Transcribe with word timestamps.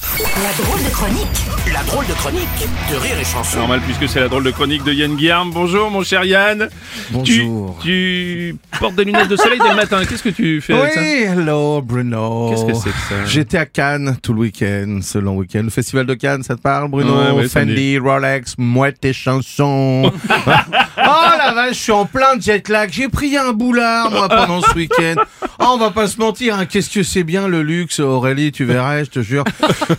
La 0.00 0.52
drôle 0.64 0.82
de 0.82 0.90
chronique 0.90 1.72
La 1.72 1.82
drôle 1.84 2.06
de 2.06 2.12
chronique 2.12 2.48
de 2.90 2.96
Rire 2.96 3.18
et 3.18 3.24
Chanson. 3.24 3.58
Normal 3.58 3.80
puisque 3.80 4.08
c'est 4.08 4.20
la 4.20 4.28
drôle 4.28 4.44
de 4.44 4.50
chronique 4.50 4.82
de 4.84 4.92
Yann 4.92 5.14
Guillaume. 5.16 5.50
Bonjour 5.52 5.90
mon 5.90 6.02
cher 6.02 6.24
Yann. 6.24 6.68
Bonjour. 7.10 7.78
Tu, 7.80 8.56
tu 8.72 8.78
portes 8.78 8.96
des 8.96 9.04
lunettes 9.04 9.28
de 9.28 9.36
soleil 9.36 9.58
dès 9.60 9.68
le 9.70 9.76
matin. 9.76 10.04
Qu'est-ce 10.04 10.22
que 10.22 10.28
tu 10.30 10.60
fais 10.60 10.74
avec 10.74 10.92
ça 10.92 11.00
Oui, 11.00 11.22
hello 11.22 11.80
Bruno. 11.80 12.50
Qu'est-ce 12.50 12.64
que 12.64 12.74
c'est 12.74 12.90
que 12.90 12.96
ça 13.08 13.24
J'étais 13.24 13.58
à 13.58 13.66
Cannes 13.66 14.16
tout 14.22 14.34
le 14.34 14.40
week-end, 14.40 14.98
ce 15.00 15.18
long 15.18 15.36
week-end. 15.36 15.62
Le 15.62 15.70
festival 15.70 16.06
de 16.06 16.14
Cannes, 16.14 16.42
ça 16.42 16.56
te 16.56 16.60
parle 16.60 16.90
Bruno 16.90 17.16
Ouais, 17.16 17.30
ouais, 17.30 17.48
Fendi, 17.48 17.98
Rolex, 17.98 18.54
mouette 18.58 19.04
et 19.04 19.12
chansons. 19.12 20.12
oh 20.30 21.24
la 21.38 21.52
vache, 21.54 21.76
je 21.76 21.82
suis 21.82 21.92
en 21.92 22.04
plein 22.06 22.38
jet 22.40 22.68
lag. 22.68 22.90
J'ai 22.92 23.08
pris 23.08 23.36
un 23.36 23.52
boulard 23.52 24.10
moi 24.10 24.28
pendant 24.28 24.60
ce 24.60 24.74
week-end. 24.74 25.14
Oh, 25.60 25.66
on 25.74 25.76
va 25.78 25.90
pas 25.90 26.06
se 26.08 26.18
mentir, 26.18 26.56
hein. 26.58 26.66
qu'est-ce 26.66 26.90
que 26.90 27.02
c'est 27.02 27.22
bien 27.24 27.46
le 27.48 27.62
luxe 27.62 28.00
Aurélie, 28.00 28.52
tu 28.52 28.64
verrais, 28.64 29.04
je 29.04 29.10
te 29.10 29.20
jure. 29.22 29.44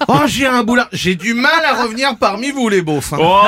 Oh, 0.07 0.19
j'ai 0.27 0.45
un 0.45 0.63
boulard. 0.63 0.87
J'ai 0.91 1.15
du 1.15 1.33
mal 1.33 1.63
à 1.65 1.81
revenir 1.83 2.15
parmi 2.19 2.51
vous 2.51 2.69
les 2.69 2.81
beaufs. 2.81 3.13
hein. 3.13 3.17
Oh 3.19 3.41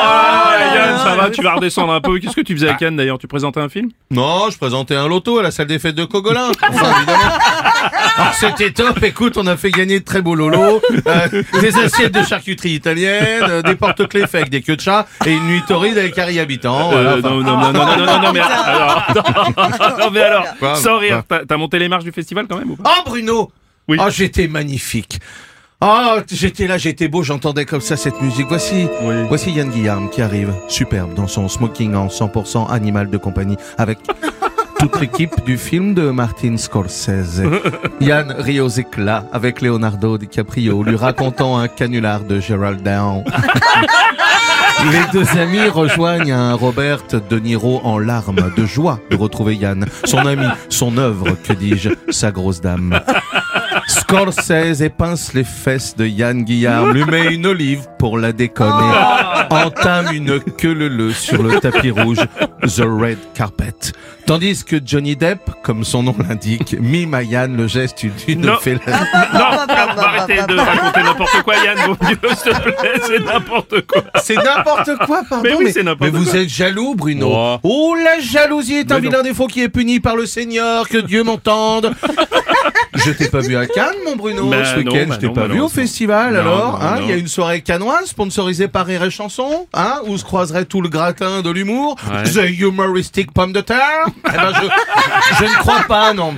Yann, 0.76 0.98
ça 0.98 1.16
va, 1.16 1.30
tu 1.30 1.42
vas 1.42 1.56
redescendre 1.56 1.94
un 1.94 2.02
peu. 2.02 2.20
Qu'est-ce 2.20 2.36
que 2.36 2.42
tu 2.42 2.54
faisais 2.56 2.70
à 2.70 2.74
Cannes 2.74 2.96
d'ailleurs? 2.96 3.18
Tu 3.18 3.28
présentais 3.28 3.60
un 3.60 3.70
film? 3.70 3.90
Non, 4.12 4.50
je 4.50 4.58
présentais 4.58 4.96
un 4.96 5.08
loto 5.08 5.40
à 5.40 5.44
la 5.44 5.52
salle 5.52 5.68
des 5.68 5.80
fêtes 5.80 5.96
de 5.96 6.06
Cogolin. 6.06 6.50
Enfin, 6.70 6.98
évidemment. 6.98 7.20
Alors, 8.18 8.34
c'était 8.40 8.72
top. 8.72 9.02
Écoute, 9.04 9.38
on 9.38 9.46
a 9.48 9.56
fait 9.58 9.72
gagner 9.72 10.00
de 10.00 10.06
très 10.06 10.22
beaux 10.22 10.36
lolos, 10.36 10.82
euh, 11.08 11.44
des 11.62 11.78
assiettes 11.78 12.14
de 12.14 12.24
charcuterie 12.24 12.72
italienne, 12.72 13.44
euh, 13.50 13.62
des 13.62 13.76
porte-clés 13.76 14.22
faits 14.28 14.36
avec 14.42 14.50
des 14.50 14.62
queues 14.62 14.76
de 14.76 14.82
chat 14.82 15.08
et 15.26 15.32
une 15.34 15.46
nuit 15.48 15.62
torride 15.68 15.98
avec 15.98 16.18
Harry 16.18 16.40
Habitant. 16.40 16.90
Voilà, 16.92 17.12
Euh, 17.12 17.20
enfin. 17.20 17.30
non, 17.30 17.42
non, 17.44 17.58
non, 17.58 17.74
non, 17.74 17.86
non, 17.98 18.06
non, 18.06 18.22
non, 18.22 18.34
mais 18.34 18.40
alors, 18.66 19.08
non, 19.16 19.98
non, 20.00 20.12
mais 20.12 20.22
alors, 20.22 20.46
Quoi? 20.60 20.76
sans 20.76 20.98
rire, 20.98 21.24
t'as 21.28 21.46
t'as 21.46 21.58
monté 21.58 21.80
les 21.80 21.88
marches 21.88 21.97
du 22.04 22.12
festival 22.12 22.48
quand 22.50 22.58
même 22.58 22.72
ou 22.72 22.76
pas? 22.76 22.90
Oh 22.98 23.02
Bruno 23.10 23.52
Oui. 23.88 23.98
Oh 24.00 24.10
j'étais 24.10 24.48
magnifique 24.48 25.20
Oh 25.80 26.18
j'étais 26.32 26.66
là, 26.66 26.80
j'étais 26.80 27.08
beau, 27.08 27.22
j'entendais 27.22 27.66
comme 27.66 27.82
ça 27.82 27.96
cette 27.98 28.20
musique. 28.22 28.48
Voici, 28.50 28.88
Oui. 29.04 29.14
voici 29.28 29.52
Yann 29.52 29.70
Guillaume 29.70 30.10
qui 30.10 30.24
arrive, 30.24 30.52
superbe, 30.68 31.14
dans 31.14 31.28
son 31.28 31.48
smoking 31.48 31.94
en 31.94 32.08
100% 32.08 32.68
animal 32.72 33.12
de 33.12 33.18
compagnie, 33.18 33.58
avec 33.78 34.00
toute 34.80 35.00
l'équipe 35.00 35.44
du 35.46 35.56
film 35.56 35.94
de 35.94 36.10
Martin 36.10 36.58
Scorsese. 36.58 37.44
Yann 38.02 38.32
rit 38.40 38.60
aux 38.60 38.68
éclats 38.70 39.26
avec 39.32 39.62
Leonardo 39.62 40.18
DiCaprio, 40.18 40.82
lui 40.82 40.96
racontant 40.96 41.60
un 41.60 41.68
canular 41.68 42.22
de 42.22 42.40
Gerald 42.40 42.82
Down. 42.82 43.24
Les 44.86 45.12
deux 45.12 45.38
amis 45.38 45.68
rejoignent 45.68 46.32
un 46.32 46.54
Robert 46.54 47.04
De 47.30 47.40
Niro 47.40 47.82
en 47.84 47.98
larmes 48.00 48.52
de 48.56 48.66
joie 48.66 49.00
de 49.10 49.16
retrouver 49.16 49.56
Yann, 49.56 49.86
son 50.06 50.20
ami, 50.20 50.46
son 50.70 50.98
œuvre, 50.98 51.36
que 51.44 51.54
dis-je, 51.54 51.90
sa 52.10 52.32
grosse 52.32 52.62
dame. 52.62 53.00
Scorsese 53.88 54.82
épince 54.82 55.34
les 55.34 55.44
fesses 55.44 55.96
de 55.96 56.06
Yann 56.06 56.44
Guillaume, 56.44 56.92
lui 56.94 57.06
met 57.06 57.34
une 57.34 57.46
olive 57.48 57.88
pour 57.98 58.18
la 58.18 58.32
déconner, 58.34 58.94
entame 59.50 60.10
une 60.14 60.40
queue 60.40 60.74
leu 60.74 61.12
sur 61.14 61.42
le 61.42 61.60
tapis 61.60 61.92
rouge, 61.92 62.18
The 62.64 62.82
Red 62.86 63.18
Carpet. 63.34 63.74
Tandis 64.26 64.66
que 64.66 64.76
Johnny 64.86 65.16
Depp, 65.16 65.40
comme 65.64 65.86
son 65.86 66.04
nom 66.04 66.16
l'indique, 66.28 66.76
mime 66.78 67.14
à 67.14 67.24
Yann 67.24 67.56
le 67.56 67.66
geste 67.68 68.06
d'une 68.28 68.42
Non. 68.42 68.58
félin. 68.60 68.80
Non, 69.34 69.40
arrêtez 70.04 70.36
de 70.46 70.58
raconter 70.60 71.04
n'importe 71.04 71.42
quoi 71.44 71.56
Yann, 71.56 71.78
mon 71.88 72.08
Dieu, 72.08 72.18
s'il 72.36 72.52
te 72.52 72.60
plaît, 72.60 73.02
c'est 73.06 73.24
n'importe 73.24 73.82
quoi. 73.88 74.04
C'est 74.22 74.36
n'importe 74.36 74.98
quoi, 75.06 75.22
pardon. 75.30 75.44
Mais 75.50 75.56
oui, 75.56 75.72
c'est 75.74 75.84
n'importe 75.84 76.12
mais 76.12 76.18
vous 76.20 76.36
êtes 76.36 76.50
jaloux, 76.50 76.94
Bruno. 76.94 77.30
Oh. 77.34 77.58
Oh, 77.64 77.96
la 77.96 78.20
jalousie 78.20 78.76
est 78.76 78.92
un 78.92 78.96
Mais 78.96 79.02
non. 79.04 79.10
vilain 79.12 79.24
défaut 79.24 79.48
qui 79.48 79.62
est 79.64 79.70
puni 79.70 80.02
par 80.02 80.18
le 80.18 80.26
Seigneur. 80.26 80.90
Que 80.90 80.98
Dieu 80.98 81.24
m'entende. 81.24 81.94
Je 83.06 83.12
t'ai 83.12 83.28
pas 83.30 83.40
vu 83.40 83.56
à 83.56 83.66
Cannes, 83.68 83.96
mon 84.06 84.16
Bruno, 84.16 84.50
Bah 84.50 84.66
ce 84.66 84.78
week-end. 84.78 85.06
bah 85.08 85.16
je 85.16 85.20
t'ai 85.20 85.28
non, 85.28 85.34
pas 85.34 85.48
vu 85.48 85.60
au 85.60 85.70
festival, 85.70 86.34
Non, 86.34 86.40
alors. 86.40 86.82
hein. 86.84 86.98
Il 87.02 87.10
y 87.10 87.12
a 87.12 87.16
une 87.16 87.28
soirée 87.28 87.62
canoise 87.62 88.06
sponsorisée 88.08 88.68
par 88.68 88.86
Rire 88.86 89.04
et 89.04 89.10
Chanson, 89.12 89.68
hein, 89.74 90.00
où 90.06 90.18
se 90.18 90.24
croiserait 90.24 90.66
tout 90.66 90.82
le 90.82 90.90
gratin 90.90 91.42
de 91.42 91.50
l'humour. 91.50 91.96
Ouais. 92.12 92.24
The 92.24 92.60
humoristic 92.60 93.32
pomme 93.32 93.54
de 93.54 93.62
terre. 93.62 94.06
eh 94.28 94.36
ben, 94.36 94.52
je, 94.54 95.38
je 95.40 95.44
ne 95.44 95.58
crois 95.60 95.84
pas, 95.88 96.14
non. 96.14 96.36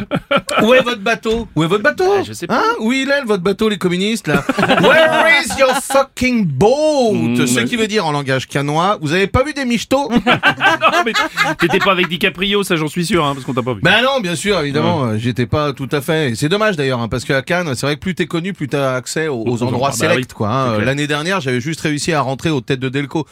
Où 0.64 0.74
est 0.74 0.82
votre 0.82 1.02
bateau? 1.02 1.48
Où 1.56 1.64
est 1.64 1.68
votre 1.68 1.84
bateau? 1.84 2.14
Ah, 2.20 2.24
je 2.24 2.34
sais 2.34 2.48
pas. 2.48 2.58
Hein? 2.60 2.76
Où 2.80 2.92
il 2.92 3.10
est, 3.10 3.22
votre 3.26 3.44
bateau, 3.44 3.70
les 3.70 3.78
communistes, 3.78 4.28
là? 4.28 4.44
Where 4.82 5.42
is 5.44 5.58
your 5.60 5.72
fucking 5.82 6.46
boat? 6.46 7.14
Mm, 7.14 7.48
Ce 7.48 7.56
ouais. 7.60 7.66
qui 7.66 7.76
veut 7.76 7.88
dire 7.88 8.06
en 8.06 8.12
langage 8.12 8.48
canois, 8.48 8.98
vous 9.02 9.14
avez 9.14 9.28
pas 9.28 9.44
vu 9.44 9.54
des 9.54 9.66
michetots? 9.66 10.10
Non, 10.20 11.04
mais 11.06 11.14
t'étais 11.60 11.80
pas 11.80 11.92
avec 11.92 12.08
DiCaprio, 12.08 12.64
ça 12.64 12.76
j'en 12.76 12.88
suis 12.88 13.06
sûr, 13.06 13.26
hein, 13.26 13.34
parce 13.34 13.46
qu'on 13.46 13.54
t'a 13.54 13.62
pas 13.62 13.74
vu. 13.74 13.82
Ben 13.82 14.02
non, 14.04 14.20
bien 14.22 14.36
sûr, 14.36 14.60
évidemment, 14.60 15.04
euh, 15.06 15.18
j'étais 15.18 15.46
pas 15.46 15.74
tout 15.74 15.88
à 15.92 16.02
fait. 16.02 16.32
Et 16.32 16.36
C'est 16.50 16.56
dommage 16.56 16.78
d'ailleurs, 16.78 17.00
hein, 17.00 17.08
parce 17.08 17.26
qu'à 17.26 17.44
Cannes, 17.44 17.76
c'est 17.76 17.86
vrai 17.86 17.94
que 17.94 18.00
plus 18.00 18.16
t'es 18.16 18.26
connu, 18.26 18.54
plus 18.54 18.68
t'as 18.68 18.96
accès 18.96 19.28
aux, 19.28 19.62
endroits 19.62 19.90
bah 19.90 19.96
sélects, 19.96 20.34
quoi. 20.34 20.50
hein. 20.50 20.80
L'année 20.80 21.06
dernière, 21.06 21.42
j'avais 21.42 21.62
juste 21.62 21.80
réussi 21.82 22.12
à 22.12 22.22
rentrer 22.22 22.50
aux 22.50 22.60
têtes 22.60 22.80
de 22.80 22.90
Delco. 22.90 23.28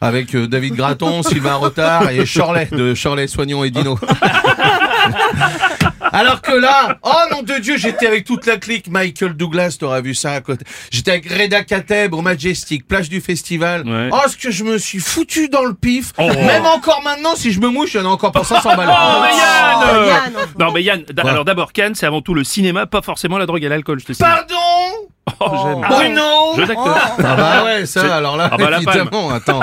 Avec 0.00 0.34
euh, 0.34 0.48
David 0.48 0.74
Graton, 0.74 1.22
Sylvain 1.22 1.54
Retard 1.54 2.10
et 2.10 2.24
Chorlet 2.26 2.68
de 2.72 2.92
Chorlet 3.00 3.28
Soignon 3.28 3.62
et 3.62 3.70
Dino. 3.70 4.00
Alors 6.12 6.40
que 6.40 6.52
là, 6.52 6.98
oh 7.02 7.12
nom 7.32 7.42
de 7.42 7.54
Dieu, 7.58 7.76
j'étais 7.76 8.06
avec 8.06 8.24
toute 8.24 8.46
la 8.46 8.56
clique. 8.56 8.88
Michael 8.88 9.34
Douglas, 9.34 9.76
t'auras 9.78 10.00
vu 10.00 10.14
ça 10.14 10.32
à 10.32 10.40
côté. 10.40 10.64
J'étais 10.90 11.10
avec 11.12 11.30
Reda 11.30 11.62
Kateb 11.64 12.14
au 12.14 12.20
Majestic, 12.22 12.86
plage 12.86 13.08
du 13.08 13.20
festival. 13.20 13.82
Ouais. 13.86 14.08
Oh, 14.12 14.28
ce 14.28 14.36
que 14.36 14.50
je 14.50 14.64
me 14.64 14.78
suis 14.78 14.98
foutu 15.00 15.48
dans 15.48 15.64
le 15.64 15.74
pif. 15.74 16.12
Oh. 16.18 16.28
Même 16.28 16.66
encore 16.66 17.02
maintenant, 17.02 17.34
si 17.34 17.52
je 17.52 17.60
me 17.60 17.68
mouche, 17.68 17.94
il 17.94 17.98
y 17.98 18.00
en 18.00 18.06
a 18.06 18.12
encore 18.12 18.32
pour 18.32 18.44
500 18.46 18.76
balles. 18.76 18.88
Oh, 18.98 19.20
mais 19.22 19.36
Yann, 19.36 19.76
Oh, 19.78 19.94
euh, 19.94 20.06
Yann, 20.06 20.32
Non, 20.58 20.72
mais 20.72 20.82
Yann, 20.82 21.04
alors 21.18 21.44
d'abord, 21.44 21.72
Cannes, 21.72 21.94
c'est 21.94 22.06
avant 22.06 22.22
tout 22.22 22.34
le 22.34 22.44
cinéma, 22.44 22.86
pas 22.86 23.02
forcément 23.02 23.36
la 23.38 23.46
drogue 23.46 23.62
et 23.62 23.68
l'alcool, 23.68 24.00
je 24.00 24.06
te 24.06 24.12
signale. 24.12 24.46
Pardon? 24.48 25.08
Oh, 25.40 25.50
j'aime. 25.64 25.80
Bruno? 25.88 26.54
Jeu 26.56 26.66
d'acteur. 26.66 26.96
Ah 27.18 27.36
bah 27.36 27.64
ouais, 27.64 27.84
ça, 27.86 28.16
alors 28.16 28.36
là, 28.36 28.48
Ah 28.52 28.56
bah 28.56 28.70
évidemment, 28.76 29.30
attends. 29.32 29.60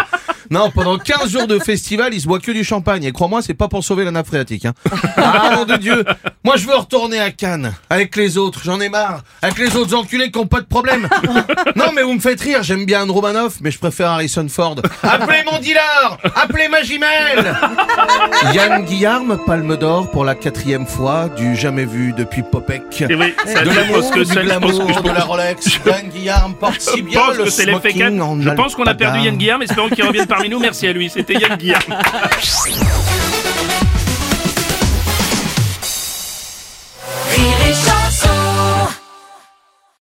Non, 0.53 0.69
pendant 0.69 0.99
15 0.99 1.31
jours 1.31 1.47
de 1.47 1.57
festival, 1.57 2.13
il 2.13 2.21
se 2.21 2.27
boit 2.27 2.37
que 2.37 2.51
du 2.51 2.63
champagne. 2.63 3.03
Et 3.05 3.11
crois-moi, 3.11 3.41
c'est 3.41 3.55
pas 3.55 3.67
pour 3.67 3.83
sauver 3.83 4.05
la 4.05 4.11
nappe 4.11 4.27
phréatique. 4.27 4.65
Hein. 4.65 4.73
Ah, 5.17 5.49
nom 5.55 5.65
de 5.65 5.77
Dieu 5.77 6.05
Moi, 6.43 6.57
je 6.57 6.67
veux 6.67 6.75
retourner 6.75 7.19
à 7.19 7.31
Cannes, 7.31 7.73
avec 7.89 8.15
les 8.15 8.37
autres. 8.37 8.61
J'en 8.63 8.79
ai 8.79 8.87
marre. 8.87 9.23
Avec 9.41 9.57
les 9.57 9.75
autres 9.75 9.95
enculés 9.95 10.29
qui 10.29 10.37
ont 10.37 10.45
pas 10.45 10.61
de 10.61 10.67
problème. 10.67 11.09
Non, 11.75 11.85
mais 11.95 12.03
vous 12.03 12.13
me 12.13 12.19
faites 12.19 12.39
rire. 12.39 12.61
J'aime 12.61 12.85
bien 12.85 13.01
Anne 13.01 13.09
Romanoff, 13.09 13.55
mais 13.61 13.71
je 13.71 13.79
préfère 13.79 14.11
Harrison 14.11 14.47
Ford. 14.47 14.75
Appelez 15.01 15.43
mon 15.51 15.57
dealer 15.57 16.19
Appelez 16.35 16.67
ma 16.67 16.83
jumelle 16.83 17.57
Yann 18.53 18.85
Guillarme, 18.85 19.39
Palme 19.45 19.77
d'Or 19.77 20.11
pour 20.11 20.25
la 20.25 20.35
quatrième 20.35 20.85
fois, 20.85 21.27
du 21.29 21.55
jamais 21.55 21.85
vu 21.85 22.13
depuis 22.13 22.43
Popek. 22.43 23.01
Et 23.09 23.15
oui, 23.15 23.33
ça, 23.45 23.63
De 23.63 23.71
je 23.71 23.75
l'amour, 23.75 24.11
que 24.11 24.19
du 24.19 24.25
ça, 24.25 24.33
je 24.33 24.39
pense 24.39 24.45
glamour, 24.45 24.87
que 24.87 24.93
je 24.93 24.99
de 24.99 25.07
la 25.07 25.23
Rolex. 25.23 25.79
Yann 25.85 26.09
Guillarme 26.09 26.53
porte 26.55 26.79
si 26.79 27.01
bien 27.01 27.19
pense 27.19 27.37
le 27.37 27.43
que 27.45 27.49
c'est 27.49 27.65
l'effet 27.65 27.91
smoking 27.91 28.17
4. 28.17 28.21
en 28.21 28.41
Je 28.41 28.49
pense 28.51 28.75
qu'on 28.75 28.83
a 28.83 28.93
perdu. 28.93 29.19
Yann 29.21 29.37
Guillaume, 29.37 29.61
espérons 29.63 29.89
qu'il 29.89 30.03
revienne 30.03 30.27
parmi 30.27 30.49
nous. 30.49 30.59
Merci 30.59 30.87
à 30.87 30.93
lui, 30.93 31.09
c'était 31.09 31.33
Yann 31.33 31.57
Guillaume. 31.57 31.79